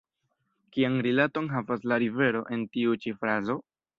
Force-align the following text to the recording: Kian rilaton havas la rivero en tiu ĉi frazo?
Kian 0.77 0.95
rilaton 1.07 1.51
havas 1.57 1.85
la 1.91 1.99
rivero 2.05 2.43
en 2.57 2.65
tiu 2.77 2.97
ĉi 3.05 3.17
frazo? 3.21 3.61